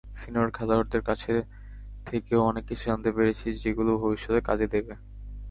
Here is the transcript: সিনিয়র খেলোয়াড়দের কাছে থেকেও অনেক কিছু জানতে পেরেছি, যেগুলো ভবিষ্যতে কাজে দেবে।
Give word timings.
সিনিয়র 0.15 0.49
খেলোয়াড়দের 0.51 1.03
কাছে 1.09 1.33
থেকেও 2.07 2.41
অনেক 2.49 2.63
কিছু 2.69 2.83
জানতে 2.85 3.09
পেরেছি, 3.15 3.47
যেগুলো 3.63 3.91
ভবিষ্যতে 4.03 4.39
কাজে 4.47 4.67
দেবে। 4.73 4.93